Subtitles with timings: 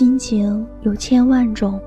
[0.00, 1.78] 心情有千万种，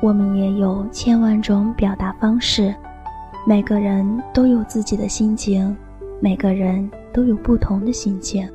[0.00, 2.72] 我们也有千万种表达方式。
[3.44, 5.76] 每个人都有自己的心情，
[6.20, 8.48] 每个人都有不同的心情。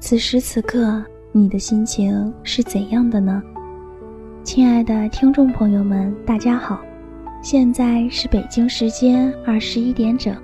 [0.00, 3.42] 此时此刻，你的心情是怎样的呢？
[4.44, 6.78] 亲爱的听众朋友们，大家好，
[7.40, 10.36] 现在是北京时间二十一点整，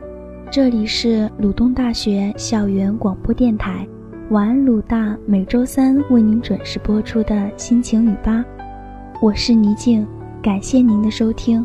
[0.50, 3.86] 这里是鲁东大学校园广播电台。
[4.31, 8.43] 晚安，鲁大每周三为您准时播出的心情语吧，
[9.21, 10.07] 我是倪静，
[10.43, 11.65] 感谢您的收听。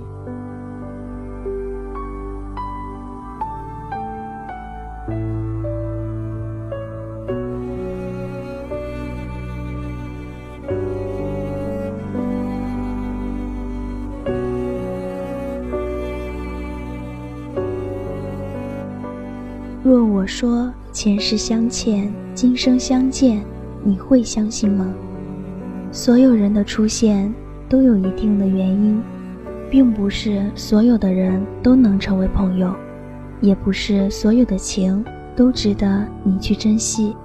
[19.84, 23.45] 若我说前世相欠，今生相见，
[23.84, 24.91] 你会相信吗？
[25.91, 27.31] 所有人的出现
[27.70, 28.99] 都有一定的原因，
[29.70, 32.73] 并不是所有的人都能成为朋友，
[33.41, 37.15] 也不是所有的情都值得你去珍惜。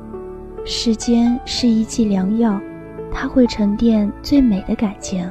[0.66, 2.60] 时间是一剂良药，
[3.10, 5.26] 它会沉淀最美的感情，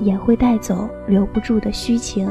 [0.00, 2.28] 也会带走留不住的虚情。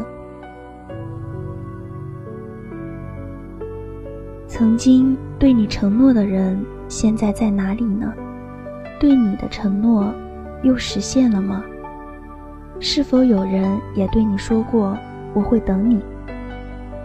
[4.57, 8.13] 曾经对你承诺的人，现在在哪里呢？
[8.97, 10.09] 对你的承诺，
[10.63, 11.61] 又实现了吗？
[12.79, 14.97] 是否有人也对你说过
[15.33, 16.01] 我会等你，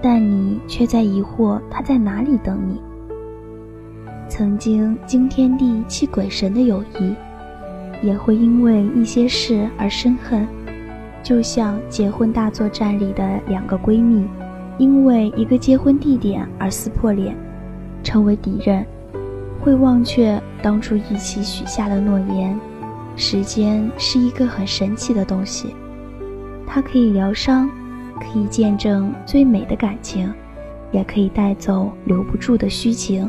[0.00, 2.80] 但你却在疑惑他在哪里等你？
[4.28, 7.16] 曾经惊天地泣鬼神的友谊，
[8.00, 10.46] 也会因为一些事而生恨，
[11.20, 14.24] 就像结婚大作战里的两个闺蜜。
[14.80, 17.36] 因为一个结婚地点而撕破脸，
[18.02, 18.82] 成为敌人，
[19.60, 22.58] 会忘却当初一起许下的诺言。
[23.14, 25.74] 时间是一个很神奇的东西，
[26.66, 27.68] 它可以疗伤，
[28.18, 30.32] 可以见证最美的感情，
[30.92, 33.28] 也可以带走留不住的虚情。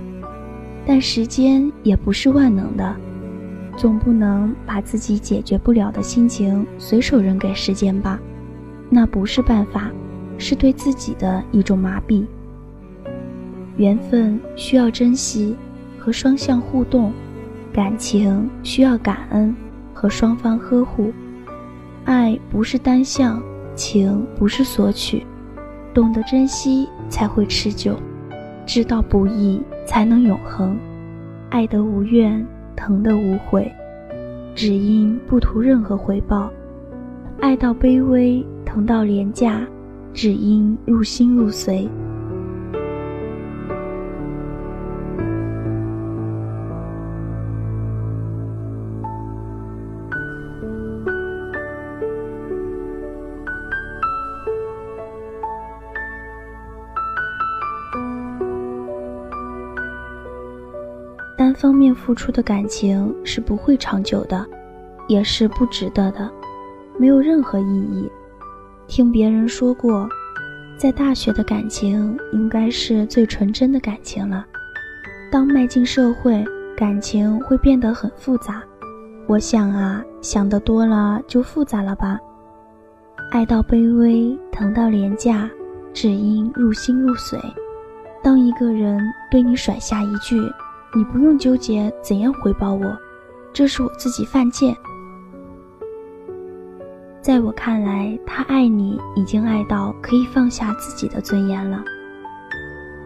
[0.86, 2.96] 但时间也不是万能的，
[3.76, 8.18] 总不能把自己解决不了的心情随手扔给时间吧？
[8.90, 9.92] 那不是办法。
[10.42, 12.26] 是对自己的一种麻痹。
[13.78, 15.56] 缘分需要珍惜
[15.98, 17.14] 和双向互动，
[17.72, 19.56] 感情需要感恩
[19.94, 21.14] 和双方呵护。
[22.04, 23.42] 爱不是单向，
[23.76, 25.26] 情不是索取，
[25.94, 27.96] 懂得珍惜才会持久，
[28.66, 30.78] 知道不易才能永恒。
[31.50, 33.72] 爱得无怨，疼得无悔，
[34.56, 36.52] 只因不图任何回报。
[37.40, 39.66] 爱到卑微，疼到廉价。
[40.14, 41.90] 只因入心入髓。
[61.38, 64.46] 单方面付出的感情是不会长久的，
[65.08, 66.32] 也是不值得的，
[66.98, 68.10] 没有任何意义。
[68.92, 70.06] 听别人说过，
[70.76, 74.46] 在大学的感情应该是最纯真的感情了。
[75.32, 76.44] 当迈进社会，
[76.76, 78.62] 感情会变得很复杂。
[79.28, 82.20] 我想啊，想得多了就复杂了吧。
[83.32, 85.50] 爱到卑微，疼到廉价，
[85.94, 87.40] 只因入心入髓。
[88.22, 90.36] 当一个人对你甩下一句
[90.94, 92.94] “你不用纠结怎样回报我，
[93.54, 94.76] 这是我自己犯贱”。
[97.22, 101.84] 在我看来，他爱你已经爱到可以放下自己的尊严了。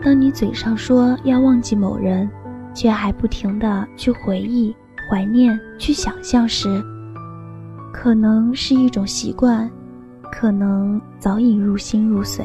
[0.01, 2.29] 当你嘴上说要忘记某人，
[2.73, 4.73] 却还不停的去回忆、
[5.09, 6.81] 怀念、去想象时，
[7.91, 9.69] 可能是一种习惯，
[10.31, 12.43] 可能早已入心入髓，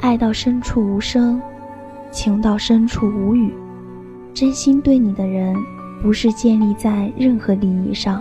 [0.00, 1.40] 爱到深处无声，
[2.10, 3.54] 情到深处无语。
[4.32, 5.54] 真心对你的人，
[6.02, 8.20] 不是建立在任何利益上，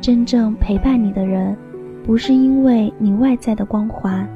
[0.00, 1.56] 真正陪伴你的人。
[2.04, 4.28] 不是因为你外在的光环，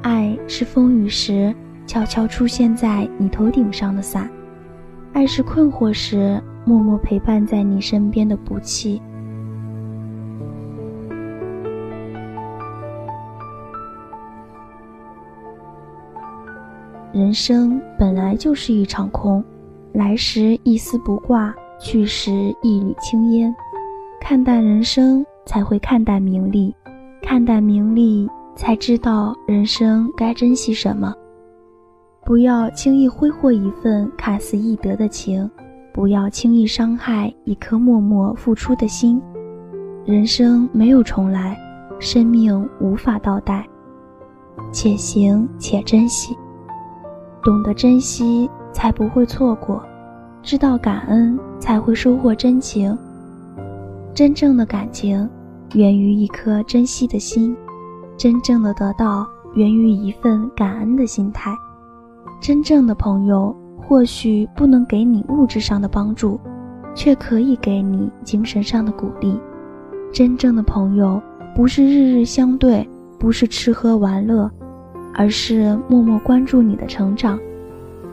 [0.00, 1.54] 爱是风雨时
[1.86, 4.30] 悄悄出现在你头顶上的伞，
[5.12, 9.00] 爱是困惑时默默陪伴在你身边的补气。
[17.12, 19.44] 人生本来就是一场空，
[19.92, 23.54] 来时一丝不挂，去时一缕青烟。
[24.18, 25.26] 看淡人生。
[25.46, 26.74] 才会看淡名利，
[27.22, 31.14] 看淡名利，才知道人生该珍惜什么。
[32.24, 35.50] 不要轻易挥霍一份看似易得的情，
[35.92, 39.20] 不要轻易伤害一颗默默付出的心。
[40.04, 41.58] 人生没有重来，
[41.98, 43.66] 生命无法倒带，
[44.70, 46.36] 且行且珍惜。
[47.42, 49.80] 懂得珍惜，才不会错过；
[50.42, 52.96] 知道感恩，才会收获真情。
[54.14, 55.28] 真正的感情，
[55.74, 57.54] 源于一颗珍惜的心；
[58.16, 61.54] 真正的得到，源于一份感恩的心态。
[62.40, 66.38] 真正的朋友，或许不能给你物质上的帮助，
[66.94, 69.38] 却可以给你精神上的鼓励。
[70.12, 71.20] 真正的朋友，
[71.54, 74.50] 不是日日相对，不是吃喝玩乐。
[75.12, 77.36] 而是默默关注你的成长，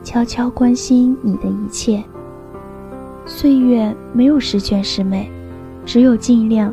[0.01, 2.03] 悄悄关心你的一切。
[3.23, 5.31] 岁月没有十全十美，
[5.87, 6.71] 只有尽量。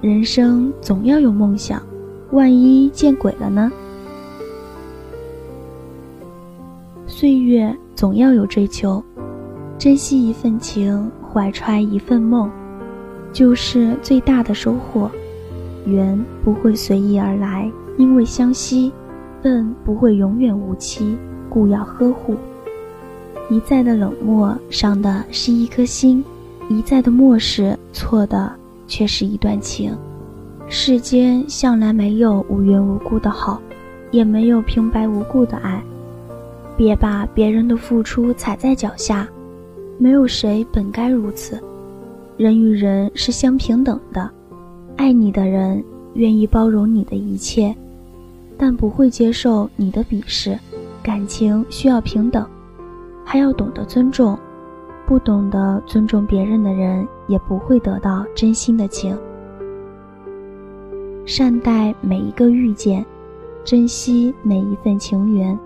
[0.00, 1.82] 人生总要有梦想，
[2.30, 3.70] 万一见鬼了呢？
[7.08, 9.02] 岁月总要有追求，
[9.76, 12.48] 珍惜一份情，怀揣一份梦，
[13.32, 15.10] 就是最大的收获。
[15.84, 18.92] 缘不会随意而来，因为相惜。
[19.42, 21.16] 恨不会永远无期，
[21.48, 22.36] 故要呵护。
[23.48, 26.22] 一再的冷漠，伤的是一颗心；
[26.70, 28.48] 一再的漠视，错的
[28.86, 29.92] 却是一段情。
[30.68, 33.60] 世间向来没有无缘无故的好，
[34.12, 35.82] 也没有平白无故的爱。
[36.76, 39.28] 别把别人的付出踩在脚下，
[39.98, 41.60] 没有谁本该如此。
[42.36, 44.30] 人与人是相平等的，
[44.96, 45.82] 爱你的人
[46.14, 47.74] 愿意包容你的一切。
[48.56, 50.56] 但不会接受你的鄙视，
[51.02, 52.46] 感情需要平等，
[53.24, 54.38] 还要懂得尊重。
[55.10, 59.18] 不懂得尊重别人的人，也不会得到真心的情。
[61.26, 63.04] 善待每一个遇见，
[63.64, 65.58] 珍惜每一份情缘。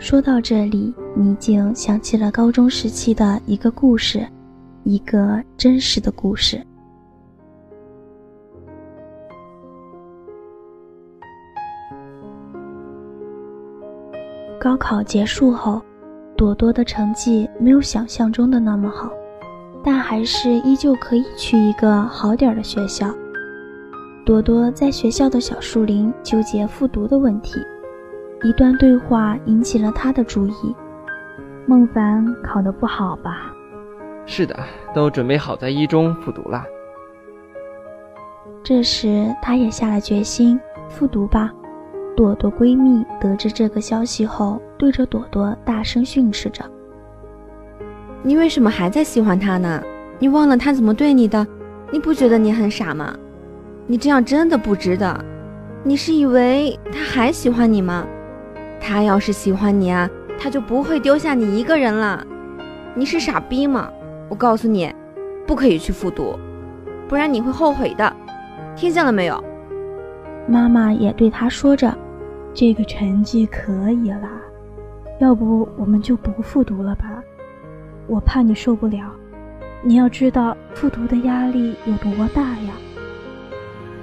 [0.00, 4.26] 说到这里，倪静想起了高中时期的一个故事，
[4.82, 6.58] 一个真实的故事。
[14.58, 15.82] 高考结束后，
[16.34, 19.12] 朵朵的成绩没有想象中的那么好，
[19.84, 23.14] 但还是依旧可以去一个好点的学校。
[24.24, 27.60] 朵朵在学校的小树林纠结复读的问题。
[28.42, 30.74] 一段对话引起了他的注意。
[31.66, 33.52] 孟凡考得不好吧？
[34.26, 34.58] 是的，
[34.94, 36.64] 都准备好在一中复读了。
[38.62, 40.58] 这时，他也下了决心，
[40.88, 41.50] 复读吧。
[42.16, 46.64] 朵朵闺蜜得知这个消息后，对着朵朵大声训斥着
[48.22, 49.82] ：“你为什么还在喜欢他呢？
[50.18, 51.46] 你忘了他怎么对你的？
[51.90, 53.14] 你不觉得你很傻吗？
[53.86, 55.24] 你这样真的不值得。
[55.82, 58.06] 你是以为他还喜欢你吗？”
[58.80, 60.08] 他要是喜欢你啊，
[60.38, 62.26] 他就不会丢下你一个人了。
[62.94, 63.90] 你是傻逼吗？
[64.28, 64.92] 我告诉你，
[65.46, 66.38] 不可以去复读，
[67.06, 68.12] 不然你会后悔的。
[68.74, 69.42] 听见了没有？
[70.48, 71.96] 妈妈也对他说着
[72.54, 74.28] ：“这个成绩可以了，
[75.20, 77.22] 要不我们就不复读了吧？
[78.08, 79.12] 我怕你受不了。
[79.82, 82.72] 你要知道复读的压力有多大呀。”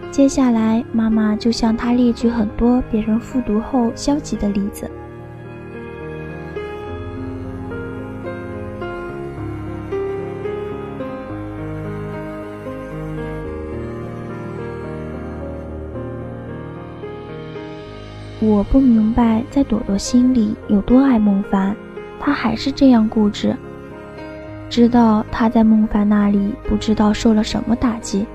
[0.09, 4.89] 接下来，妈妈就向他列举很多别人复读后消极的例子。
[18.39, 21.75] 我不明白，在朵朵心里有多爱孟凡，
[22.19, 23.55] 她还是这样固执。
[24.69, 28.25] 知道他在孟凡那里不知道受了什么打击。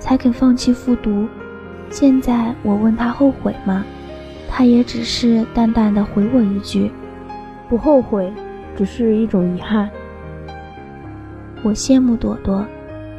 [0.00, 1.28] 才肯放弃复读。
[1.90, 3.84] 现在我问他后悔吗？
[4.48, 6.90] 他也只是淡淡的回我一句
[7.70, 8.32] ：“不后悔，
[8.76, 9.88] 只是一种遗憾。”
[11.62, 12.66] 我羡慕朵朵，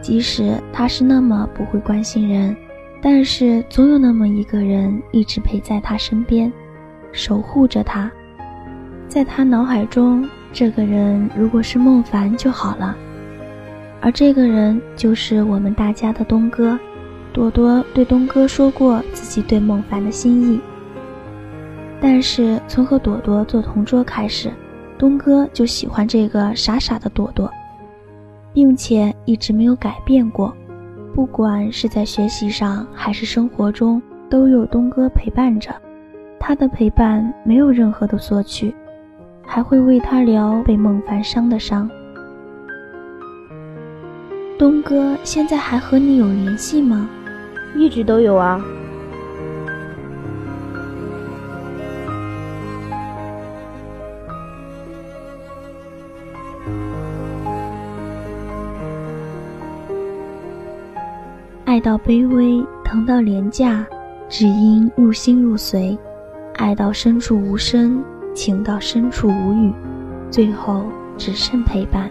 [0.02, 2.56] 即使她是那么不会关心人，
[3.02, 6.52] 但是总有那么一个人一直陪在她身边，
[7.14, 8.12] 守护着她。
[9.08, 12.98] 在她脑海中，这个人如果是孟凡就好了。
[14.02, 16.78] 而这个人就是我们大家的东哥，
[17.32, 20.60] 朵朵对东哥说过自己对孟凡的心意。
[22.02, 24.52] 但是从和朵朵做同桌开始，
[24.98, 27.48] 东哥就喜欢这个傻傻的朵朵，
[28.54, 30.52] 并且一直没有改变过。
[31.14, 35.70] 不管是在学习上还是生活中，都有东哥陪伴着。
[36.40, 38.74] 他的陪伴没有任何的索取，
[39.46, 41.88] 还会为他疗被孟凡伤的伤。
[44.62, 47.10] 东哥现在还和你有联系吗？
[47.76, 48.64] 一直都有啊。
[61.66, 63.84] 爱到卑微，疼到廉价，
[64.30, 65.98] 只因入心入髓；
[66.58, 68.04] 爱到深处无声，
[68.36, 69.74] 情到深处无语，
[70.30, 70.84] 最后
[71.18, 72.08] 只剩陪伴。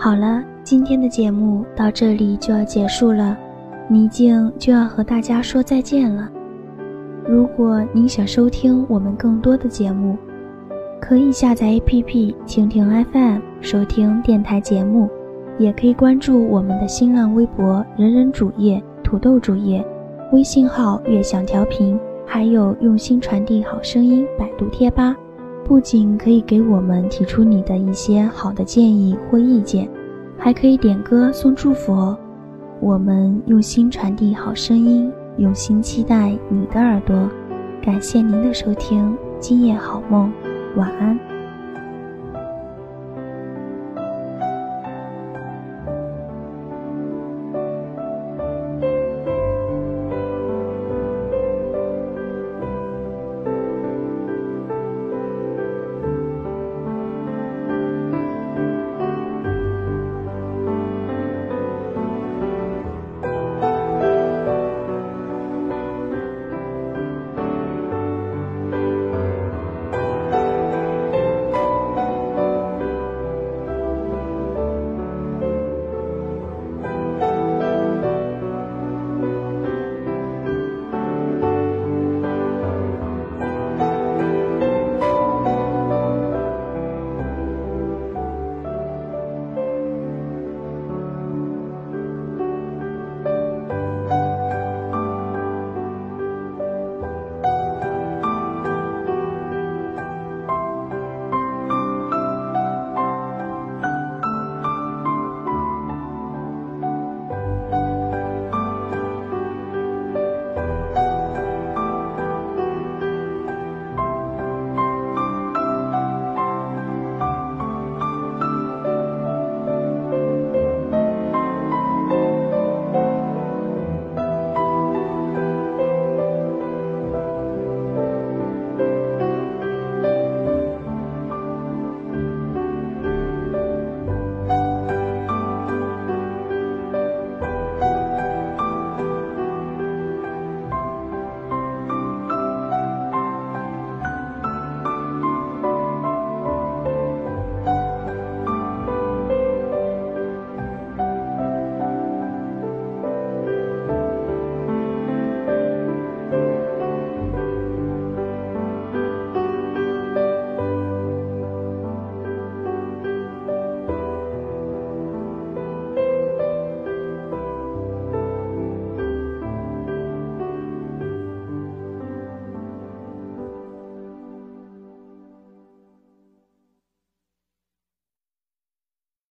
[0.00, 3.36] 好了，今天的节目到这里就要结束了，
[3.88, 6.30] 倪静就要和大家说再见了。
[7.26, 10.16] 如果您想收听我们更多的节目，
[11.00, 15.10] 可以下载 APP 蜻蜓 FM 收听电台节目，
[15.58, 19.84] 也可以关注我们的新浪微博“人人主页”、“土豆主页”、
[20.32, 25.16] 微信号“悦享调频”，还有“用心传递好声音”百度贴吧。
[25.68, 29.86] 不仅可以给我们提出你的一些好的建议或意见，
[30.38, 32.18] 还可以点歌送祝福哦。
[32.80, 37.14] 我们用心传递好声音，用心期待你的耳朵。
[37.82, 40.32] 感谢您的收听，今夜好梦，
[40.74, 41.37] 晚安。